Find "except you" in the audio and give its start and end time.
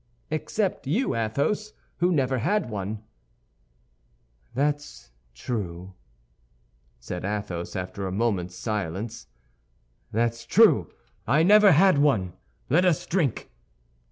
0.31-1.13